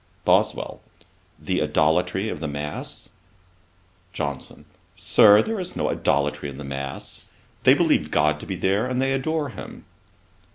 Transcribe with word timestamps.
BOSWELL. 0.25 0.81
'The 1.37 1.61
idolatry 1.61 2.27
of 2.29 2.39
the 2.39 2.47
Mass?' 2.47 3.11
JOHNSON. 4.13 4.65
'Sir, 4.95 5.43
there 5.43 5.59
is 5.59 5.75
no 5.75 5.91
idolatry 5.91 6.49
in 6.49 6.57
the 6.57 6.63
Mass. 6.63 7.25
They 7.65 7.75
believe 7.75 8.09
GOD 8.09 8.39
to 8.39 8.47
be 8.47 8.55
there, 8.55 8.87
and 8.87 8.99
they 8.99 9.11
adore 9.11 9.49
him.' 9.49 9.85